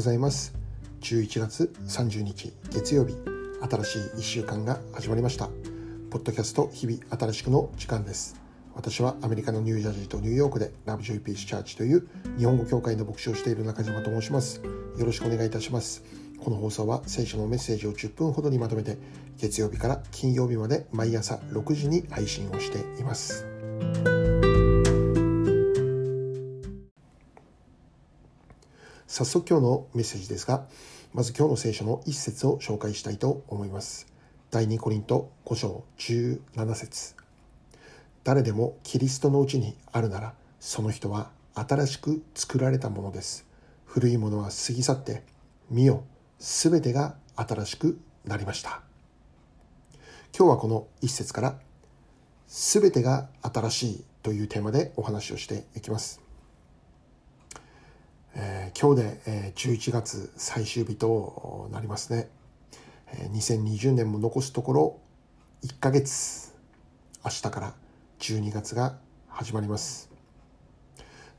[0.00, 0.54] ございます。
[1.02, 3.14] 11月30日月曜日
[3.70, 5.50] 新しい1週間が始まりました。
[6.10, 8.40] ポッドキャスト日々新しくの時間です。
[8.74, 14.62] 私はアメリカのニュージャージーとニューヨークでラブジョイピースチャーチという日本語協会の牧師をしている中島と申します。
[14.98, 16.02] よろしくお願いいたします。
[16.42, 18.96] この放送は聖書のメッセージを10分ほどにまとめて
[19.36, 23.44] 月曜日から金曜日まで毎朝6時に配信をしています。
[29.20, 30.64] 早速今日のメッセージですが
[31.12, 34.06] まず今日の聖書の一節を紹介したいと思います。
[34.50, 37.16] 第2コリント5章17節。
[38.24, 43.44] 誰でもキリストのうちにあるならその人は新しく作られたものです。
[43.84, 45.22] 古いものは過ぎ去って
[45.68, 46.02] 見よ
[46.38, 48.80] すべてが新しくなりました。
[50.34, 51.58] 今日はこの一節から
[52.46, 56.29] すべてが新しいというテーマでお話をしていきます。
[58.34, 62.28] えー、今日で、えー、11月最終日となりますね、
[63.12, 65.00] えー、2020年も残すところ
[65.64, 66.54] 1ヶ月。
[67.22, 67.74] 明日から
[68.20, 68.96] 12月が
[69.28, 70.10] 始まります。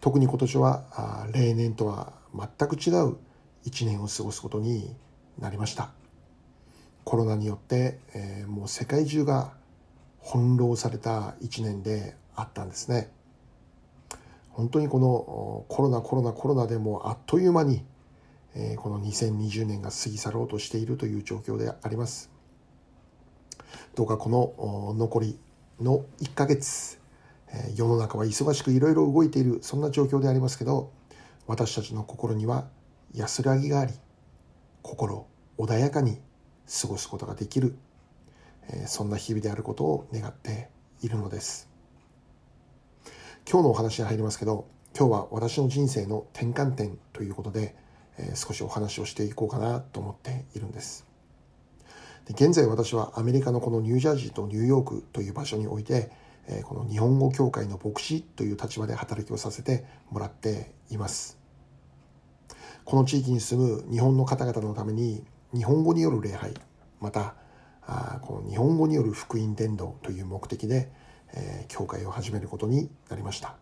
[0.00, 3.16] 特に今年はあ例年とは全く違う
[3.64, 4.94] 1年を過ごすことに
[5.38, 5.92] なりました。
[7.04, 9.52] コロナによって、えー、もう世界中が
[10.22, 13.10] 翻弄された1年であったんですね。
[14.60, 17.82] 本当にこのコロナコロナコロナでもあっという間に
[18.76, 22.30] この2020年が過ぎ去ろうとしているという状況であります。
[23.94, 25.38] どうかこの残り
[25.80, 27.00] の1ヶ月
[27.74, 30.92] 世の中は忙しくいろいろ動いているそんな状況でありますけど
[31.46, 32.68] 私たちの心には
[33.14, 33.94] 安らぎがあり
[34.82, 36.20] 心穏やかに
[36.82, 37.78] 過ごすことができる
[38.86, 40.68] そんな日々であることを願って
[41.00, 41.69] いるのです。
[43.52, 47.74] 今日のお話に入りますけど今日は私の人生の転換点ということで、
[48.16, 51.04] えー、少しお話をしていこうかなと思っているんです。
[52.26, 56.12] で現在私はアメリカのこのニュージャージーとニューヨークという場所において、
[56.46, 61.36] えー、この日本語協会の牧師という立場で働きをさせてもらっています。
[62.84, 66.54] この地域に住む日本の方々のために日本語による礼拝
[67.00, 67.34] また
[67.84, 70.92] あこの日本語による福音伝道という目的で
[71.34, 73.56] えー、教会を始めることになりました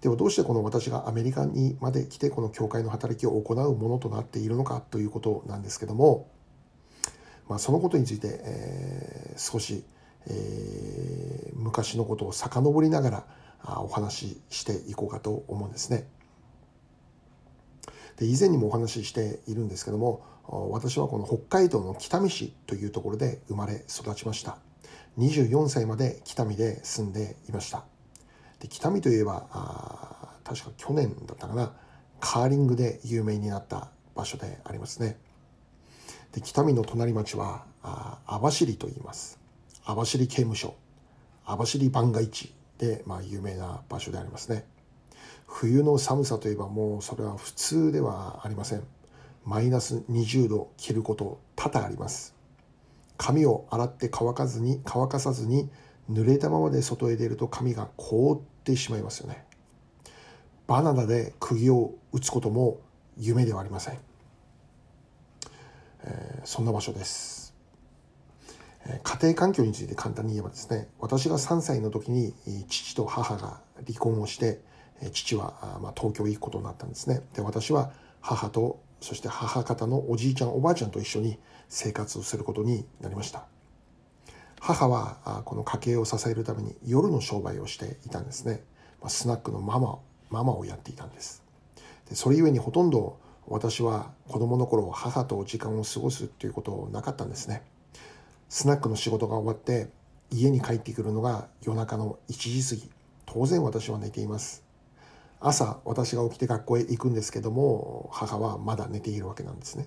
[0.00, 6.28] ではどうしてこの私がアメリカにまで来てこの教会の働きを行うものとなっているのかということなんですけども、
[7.48, 9.84] まあ、そのことについて、えー、少し、
[10.26, 13.26] えー、昔のことを遡りながら
[13.82, 16.08] お話ししていこうかと思うんですね。
[18.16, 20.22] で以前にもお話ししているんですけども
[20.70, 24.58] 私はこの北海道の北見市というところで生まれ育ちました。
[25.18, 27.84] 24歳まで北見で住んでいました。
[28.60, 31.72] で北見といえばあ確か去年だったかな。
[32.20, 35.18] カーリングで有名になった場所でありますね。
[36.32, 37.64] で北見の隣町は
[38.26, 39.38] 網走と言います。
[39.84, 40.74] 網走刑務所。
[41.44, 44.64] 網走番外地で、まあ、有名な場所でありますね。
[45.46, 48.84] 冬の寒さといえばもうそれは普通ではありません。
[49.44, 52.34] マイナス20度切ること多々あります。
[53.22, 55.70] 髪を洗って乾かずに乾かさずに
[56.10, 59.44] 濡れたままで外へ出ると髪が凍ってしまいますよね。
[60.66, 62.80] バナナで釘を打つことも
[63.16, 63.98] 夢ではありません、
[66.02, 67.54] えー、そんな場所です。
[69.04, 72.34] 家庭環境について簡単に言えばですね私が3歳の時に
[72.68, 74.60] 父と母が離婚をして
[75.12, 77.22] 父はま東京へ行くことになったんですね。
[77.34, 83.44] で私は母とそして母方のおじいちゃんおばあちゃんと一緒に生活をすることになりました。
[84.60, 88.62] 母はこの家計を支えるために夜の商売をしていたんですね。
[89.08, 89.98] スナックのママ
[90.30, 91.42] ママをやっていたんです。
[92.08, 93.18] でそれゆえにほとんど
[93.48, 97.62] 私は子供の頃母と時間を過ごすっていうことなかったんですね。
[98.48, 99.90] スナックの仕事が終わって
[100.30, 102.90] 家に帰ってくるのが夜中の1時過ぎ。
[103.26, 104.62] 当然私は寝ています。
[105.42, 109.86] 朝私が起きて学校へ行くんですけども母はまだ寝ているわけなんですね。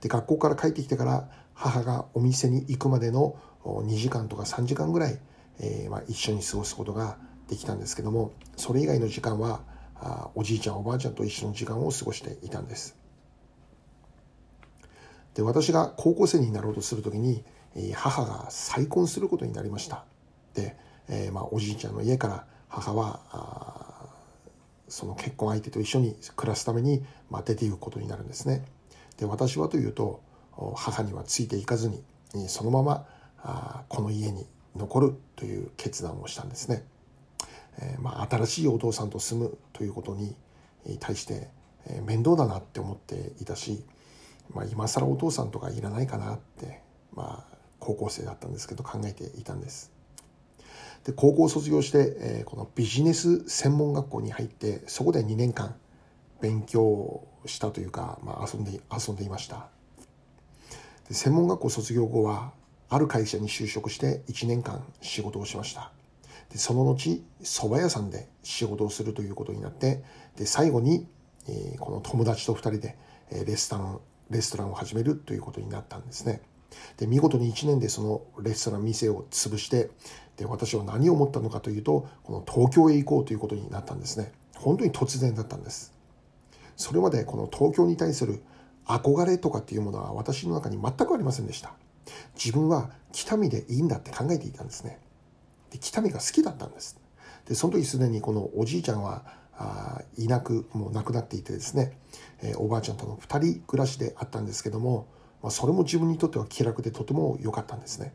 [0.00, 5.18] で学校から帰ってきてから母がお店に行くまでの2時間とか3時間ぐらい、
[5.60, 9.60] えー、まあ、一緒に過ごすことができたんですけどもそれ以外の時間は
[9.96, 12.96] あおじいちゃんおばあちゃんと一緒の時間を過ごしていたんです。
[15.34, 17.44] で私が高校生になろうとする時に
[17.94, 20.04] 母が再婚することになりました。
[20.54, 20.76] で、
[21.08, 23.71] えー、まあ、おじいちゃんの家から母は
[24.92, 28.64] その結婚相手と一緒に暮らすために、まあ、出ていくことになるんですね。
[29.16, 30.20] で私はというと
[30.74, 32.02] 母にはついていかずに
[32.48, 33.06] そのまま
[33.42, 34.46] あこの家に
[34.76, 36.84] 残るという決断をしたんですね。
[37.80, 40.36] えー、まあ、新しいお父さんと住むということに
[41.00, 41.48] 対して
[41.86, 43.84] え、面倒だなって思っていたし、
[44.52, 46.80] まあ、今更お父さんとかいらないかなって、
[47.12, 49.90] まあ、高校生だったんですけど考えていたんです。
[51.04, 55.74] で高校を卒業して、えー、このビジネス専門学校に入ってそこで2年間
[56.40, 59.68] 勉強したというか、まあ、遊んで遊んでいました。
[61.08, 62.52] で専門学校卒業後は
[62.88, 65.90] ある会社に就職して1年間仕事をしました。
[66.50, 70.04] でその後蕎麦屋さんで仕事をするということになって
[70.36, 71.06] で最後に、
[71.48, 72.96] えー、この友達と2人で
[73.30, 74.00] レストラン
[74.30, 76.42] レストランを始めるということになったんですね。
[76.96, 79.90] で見事に1年でそのレストラン店を潰して
[80.44, 84.32] 私は何を思ったのかというとこの東京へ行こうということになったんですね。
[84.56, 85.92] 本当に突然だったんです。
[86.76, 88.42] それまでこの東京に対する
[88.86, 91.72] 憧れとかっていうものは私の中に全くありませんでした。
[92.34, 94.98] 自分は北見でいいんだって考えていたんですね。
[95.70, 96.98] で北見が好きだったんです。
[97.48, 99.24] でその時すでにこのおじいちゃんは
[99.56, 101.96] あいなくもう亡くなっていてですね、
[102.42, 105.06] えー、おばあちゃんとの2人暮らしであったんですけども、
[105.42, 108.12] まあ、それも自分にとっては気楽でとても良かったんですね。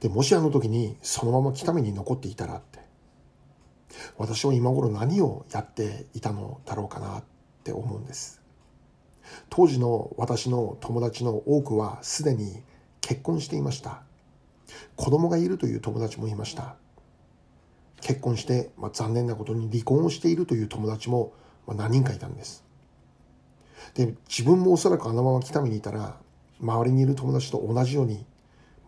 [0.00, 2.80] でもしあの時にそのまま北見に残っていたらって。
[4.16, 7.24] 私は今頃何をやっていたのだろうかなっ
[7.64, 8.40] て思うんです。
[9.48, 12.62] 当時の私の友達の多くはすでに
[13.00, 14.02] 結婚していました。
[14.96, 16.76] 子供がいるという友達もいました。
[18.00, 21.32] 結婚して、まあ、残念なことに離婚をしているという友達も、
[21.66, 22.64] まあ、何人かいたんです。
[23.94, 26.16] で自分もおそらくあのまま北見にいたら
[26.60, 28.24] 周りにいる友達と同じように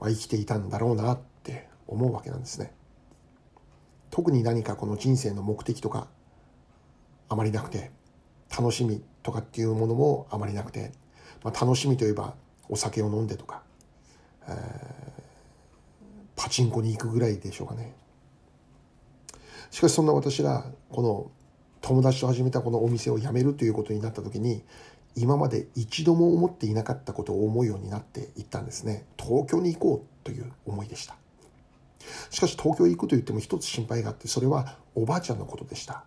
[0.03, 2.75] まあ、生きていたんだろうなって思うわけなんですね。
[4.11, 6.09] 特に何かこの人生の目的とか
[7.29, 7.93] あまりなくて
[8.51, 10.91] 楽しみとかっていうものもあまりなくて、
[11.45, 12.35] まあ、楽しみといえば
[12.69, 13.63] お酒を飲んでとか、
[14.49, 14.55] えー、
[16.35, 17.95] パチンコに行くぐらいでしょうかね。
[19.71, 21.31] しかしそんな私がこの
[21.81, 24.65] 友達と始めたこのお店を辞めるということになった時に
[25.14, 29.06] 今まで一度も思っていなかったことを思うようになっていったんですね。
[29.19, 31.17] 東京に行こうという思いでした。
[32.31, 36.05] しかし東京へ行くと言っても一つ心配があってそれはおばあちゃんのことでした。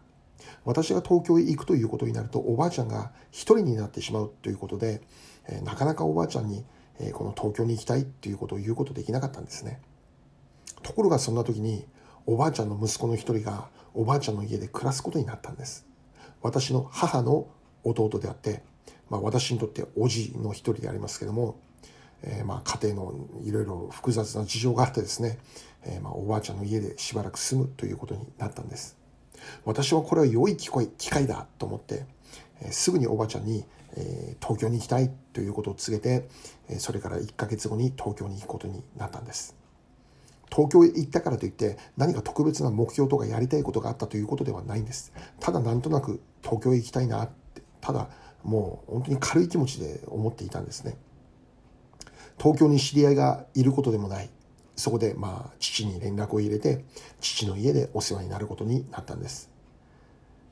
[0.63, 5.01] 私が東京へ行くということになるとおばあちゃんが一人になってしまうということで、
[5.47, 6.65] えなかなかおばあちゃんに、
[6.99, 9.79] えこの東京に行きたいということを言うことできなかったんですね。
[10.81, 11.85] ところがそんな時に
[12.25, 15.85] おばあちゃんの息子の一人がおばあちゃんの家で暮らすことになったんです。
[16.41, 17.47] 私の母の
[17.83, 18.63] 弟であって
[19.09, 21.59] まあ、私にとっておじの一人でありますけども、
[22.23, 25.37] えー、まあ家庭のいろいろ複雑な事情があってですね、
[25.83, 28.97] えー、まあおばあちゃんの家でしばらく住むということになったんです。
[29.63, 30.69] 私はこれは良い機
[31.09, 32.05] 会だと思って、
[32.61, 33.63] えー、すぐにおばあちゃんに、
[33.95, 36.27] えー、東京に行きたいということを告げて、
[36.69, 39.55] えー、それから1ヶ月後に東京に行くことになったんです。
[40.51, 45.11] 東京へ行ったからといって何か特別な目標とかやりたいことがあったということではないんです。
[45.39, 48.07] ただなんとなく東京へ行きたいなって、ただ
[48.45, 50.95] もう本当に軽い気持ちで思っていたんですね。
[52.37, 54.29] 東京に知り合いがいることでもない。
[54.75, 56.83] そこでまあ父に連絡を入れて
[57.21, 59.49] 父の家でお世話になることになったんです。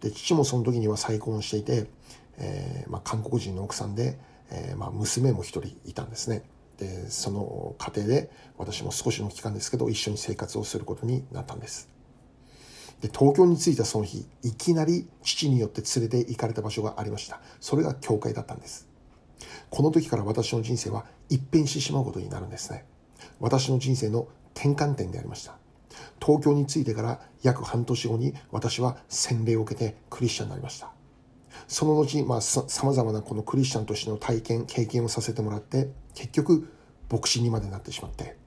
[0.01, 1.87] で父もその時には再婚していて、
[2.37, 4.17] えー、まあ、韓国人の奥さんで、
[4.49, 6.43] えー、まあ、娘も一人いたんですね。
[6.77, 11.92] でその家庭で私も少しの期間ですけど一緒に生活をすることになったんです。
[13.03, 17.41] で東京に着いたその日いきなり父によって連れて行かれた場所がありました。
[17.59, 18.87] それが教会だったんです。
[19.69, 22.85] この時から私の人生は一変してしまうことになるんですね。
[23.41, 25.57] 私の人生の転換点でありました。
[26.25, 30.89] 東京に着いてから約半年後に私は洗礼を受けてクリスチャンになりました。
[31.67, 36.71] その後、まあ、さまざまなこのクリスチャンとしての体験経験をさせてもらって結局
[37.11, 38.37] 牧師にまでなってしまって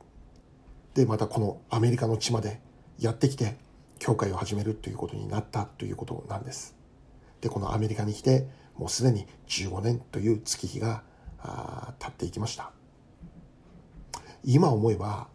[0.94, 2.58] でまたこのアメリカの地まで
[2.98, 3.65] やってきて
[3.98, 6.76] 教会を始めるということになったということなんです。
[7.40, 11.02] で、このアメリカに来て、もうすでに15年という月日が
[11.98, 12.72] 経っていきました。
[14.44, 15.28] 今思えば、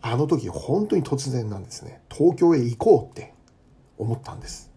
[0.00, 2.02] あの時本当に突然なんですね。
[2.10, 3.32] 東京へ行こうって
[3.96, 4.70] 思ったんです。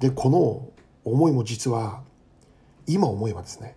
[0.00, 0.68] で、この
[1.04, 2.02] 思いも実は、
[2.86, 3.76] 今思えばですね、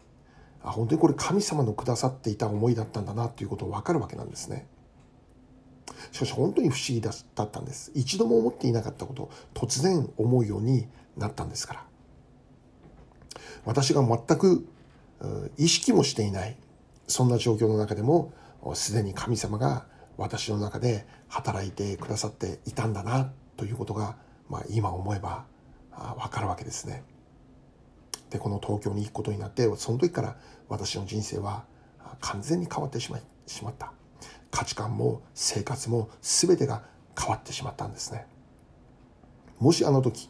[0.62, 4.68] あ本当にこれ神様のくださっていた思いだったんだなということを分かるわけなんですね。
[6.12, 11.84] しかし本当に不思議だったんです一度も思っていなかったこと突然思うようになったんですから
[13.66, 14.68] 私が全く
[15.58, 16.56] 意識もしていない
[17.08, 18.34] そんな状況の中でも
[18.74, 19.86] すでに神様が
[20.18, 24.18] 私の中で働いてくださっていたんだなということが、
[24.50, 25.46] まあ、今思えば
[26.18, 27.04] 分かるわけですね。
[28.30, 31.66] でこの東京に行くことになってその時から私の人生は
[32.22, 33.94] 完全に変わってしましまった。
[34.52, 36.84] 価値観も生活も全てが
[37.18, 38.26] 変わってしまったんですね。
[39.60, 40.30] もしあの時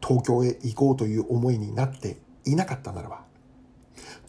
[0.00, 3.24] 東京へ行こうという思いになっていなかったならば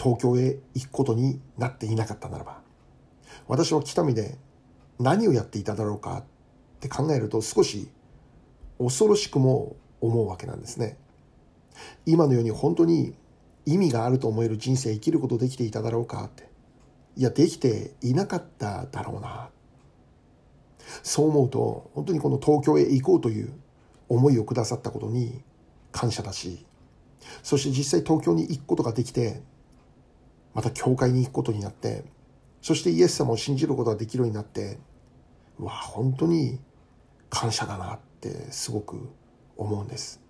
[0.01, 2.61] 東京へ行くことになっていなかったならば
[3.47, 4.37] 私は北見で
[4.99, 6.23] 何をやっていただろうかっ
[6.79, 7.89] て考えると少し
[8.79, 10.97] 恐ろしくも思うわけなんですね。
[12.05, 13.13] 今のように本当に
[13.65, 16.48] 意味があると思える人生生きることできていただろうかって
[17.19, 19.49] いやできていなかっただろうな。
[21.03, 23.51] そう思うと本当にこの東京へ行こうという
[24.07, 25.43] 思いをくださったことに
[25.91, 26.65] 感謝だし
[27.43, 29.41] そして実際東京に行くことができて
[30.53, 32.05] また教会に行くことになって
[32.61, 34.79] そしてイエス様を信じることができるようになって
[35.59, 36.57] うわ本当に
[37.29, 39.09] 感謝だなってすごく
[39.57, 40.21] 思うんです。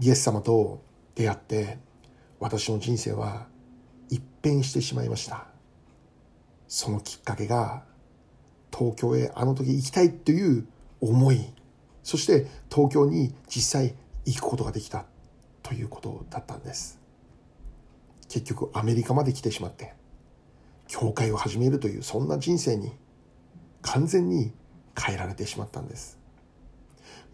[0.00, 0.80] イエス様と
[1.14, 1.78] 出会って
[2.40, 3.46] 私の人生は
[4.08, 5.46] 一変してしまいました。
[6.66, 7.82] そのきっかけが
[8.76, 10.66] 東京へあの時行きたいという
[11.00, 11.54] 思い
[12.02, 15.06] そして東京に実際行くことができた
[15.62, 16.98] ということだったんです。
[18.28, 19.94] 結局アメリカまで来てしまって
[20.86, 22.92] 教会を始めるというそんな人生に
[23.82, 24.52] 完全に
[24.98, 26.18] 変えられてしまったんです。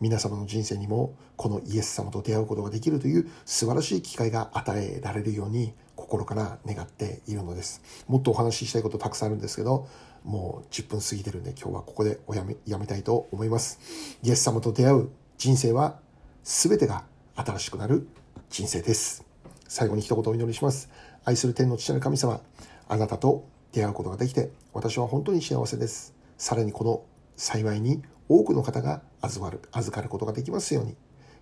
[0.00, 5.72] 皆様の人生にもこのイエス様と出会うことができるという素晴らしい機会が与えられるように
[6.04, 7.82] 心から願っているのです。
[8.06, 9.88] もっとお話ししたいことたくさんあるんですけど
[10.22, 13.80] もう10分過ぎてるんで今日はここでおやめやめたいと思います。
[14.22, 15.08] イエス様と出会う
[15.38, 15.98] 人生は
[16.42, 17.04] 全てが
[17.36, 18.06] 新しくなる
[18.50, 19.24] 人生です。
[19.66, 20.90] 最後に一言お祈りします。
[21.24, 22.40] 愛する天の父なる神様
[22.86, 26.14] あなたと出会うことができて私は本当に幸せです。
[26.36, 27.02] さらにこの
[27.36, 30.96] 幸いに多くの方が預かる預かることができますように。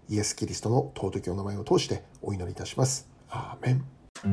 [0.09, 3.09] イエス・キリストの尊きお名前を通してお祈りいたします。
[3.31, 4.02] アーメン。
[4.25, 4.33] 今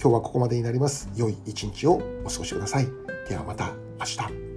[0.00, 1.08] 日はここまでになります。
[1.14, 2.88] 良い一日をお過ごしください。
[3.28, 4.55] ではまた明日。